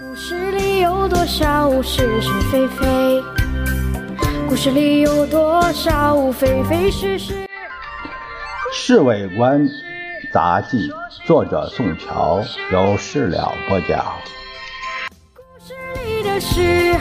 [0.00, 3.22] 故事里有多少是是非非？
[4.48, 7.34] 故事里有多少非非是是？
[8.72, 9.68] 《侍卫官
[10.32, 10.88] 杂记》
[11.26, 12.40] 作者宋乔，
[12.72, 14.02] 由事了播讲。
[15.34, 15.74] 故事
[16.06, 16.94] 里的事，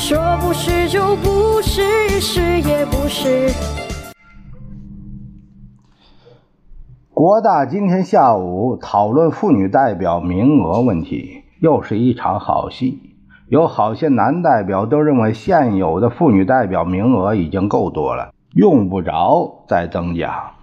[0.00, 3.50] 说不是就不是，是也不是。
[7.14, 13.14] 国大今天下午讨论妇女代表名额问题，又是一场好戏。
[13.46, 20.54] 有好些男代表都认为现有的妇女代表名额已经够多了，用不着再增加。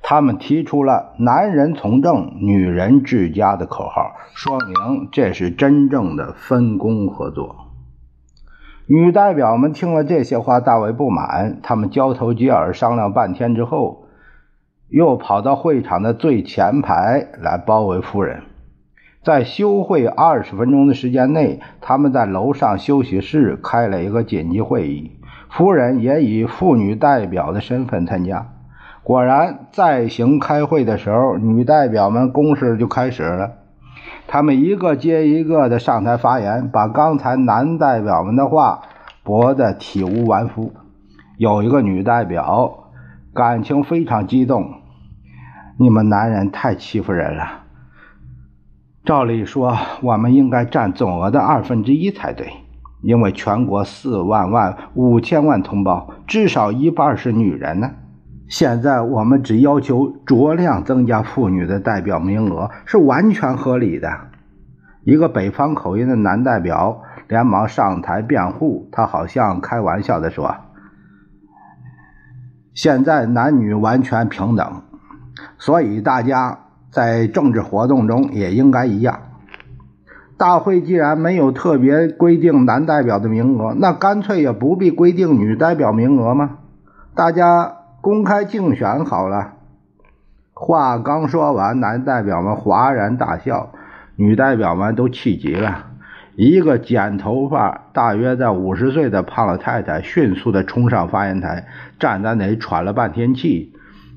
[0.00, 7.56] 他们提出了“男人从政，女人治家”的口号，说明这是真正的分工合作。
[8.86, 11.58] 女代表们听了这些话，大为不满。
[11.64, 14.04] 他们交头接耳商量半天之后，
[14.88, 18.44] 又跑到会场的最前排来包围夫人。
[19.22, 25.12] 在休会二十分钟的时间内，他们在楼上休息室开了一个紧急会议。
[25.50, 28.52] 夫人也以妇女代表的身份参加。
[29.02, 33.52] 果然，在行开会的时候，女代表们攻势就开始了。
[34.26, 38.82] 他们一个接一个的上台发言，把刚才男代表们的话
[39.22, 40.72] 驳得体无完肤。
[41.36, 42.90] 有一个女代表
[43.34, 44.82] 感情非常激动
[45.78, 47.59] ：“你们男人太欺负人了。”
[49.02, 52.52] 照理说，我们应该占总额的二分之一才对，
[53.00, 57.92] 因为全国四万万五千万同胞，至少一半是女人呢。
[58.46, 64.10] 现在我们只要求酌量增加妇女的代表名额，是完全合理的。
[65.04, 70.54] 一个北方口音的男代表连忙上台辩护，他好像开玩笑地说
[72.74, 74.82] ：“现在男女完全平等，
[75.56, 76.58] 所以大家。”
[76.90, 79.20] 在政治活动中也应该一样。
[80.36, 86.58] 大会既然没有特别规定男代表的名额，那干脆也不必规定女代表名额吗？
[87.14, 89.52] 大家公开竞选好了。
[90.54, 93.72] 话刚说完，男代表们哗然大笑，
[94.16, 95.86] 女代表们都气极了。
[96.36, 101.66] 一个剪头发、大约在五十岁的胖老太太迅速地冲上发言台，
[101.98, 103.74] 站在那里喘了半天气，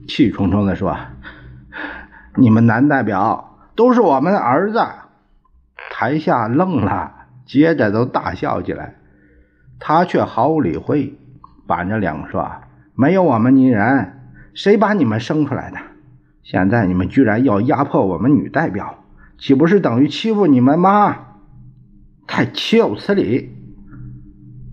[0.07, 0.95] 气冲冲地说。
[2.35, 4.79] 你们男代表都是我们的儿子，
[5.91, 7.11] 台下愣了，
[7.45, 8.95] 接着都大笑起来。
[9.79, 11.13] 他却毫无理会，
[11.67, 12.49] 板着脸说
[12.95, 14.13] ：“没有我们女人，
[14.53, 15.77] 谁把你们生出来的？
[16.41, 18.95] 现在你们居然要压迫我们女代表，
[19.37, 21.17] 岂不是等于欺负你们吗？
[22.25, 23.55] 太岂有此理！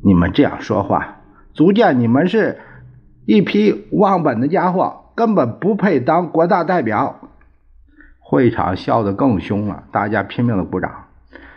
[0.03, 1.17] 你们这样说话，
[1.53, 2.59] 足见你们是
[3.27, 7.20] 一批忘本的家伙，根本不配当国大代表。”
[8.31, 11.07] 会场笑得更凶了，大家拼命的鼓掌。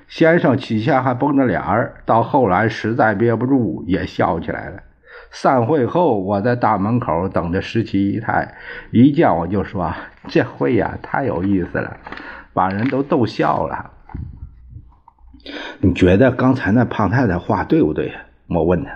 [0.07, 4.81] 先生起先还绷着脸儿，到后来实在憋不住，也笑起来了。
[5.29, 8.55] 散会后，我在大门口等着十七姨太，
[8.89, 9.93] 一见我就说
[10.27, 11.97] ：“这会呀，太有意思了，
[12.53, 13.91] 把人都逗笑了。”
[15.79, 18.13] 你觉得刚才那胖太太话对不对？
[18.47, 18.91] 我问他。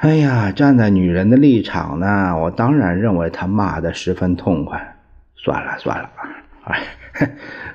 [0.00, 4.96] 哎呀，站在女人的立场呢，我当然认为她骂的十分痛快。
[5.38, 6.10] 算了算了，
[6.64, 6.86] 哎，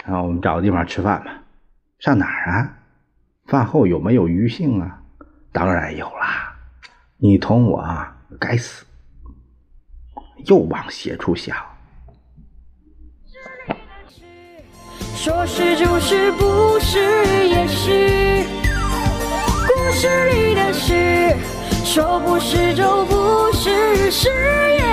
[0.05, 1.41] 然后我们找个地方吃饭吧。
[1.99, 2.77] 上哪儿啊？
[3.47, 5.01] 饭后有没有余兴啊？
[5.51, 6.55] 当然有啦。
[7.17, 7.85] 你同我，
[8.39, 8.85] 该死，
[10.45, 11.55] 又往邪处想。
[15.15, 16.99] 说是就是，不是
[17.47, 18.45] 也是。
[19.67, 21.35] 故事里的事，
[21.85, 24.92] 说不是就不是，是也。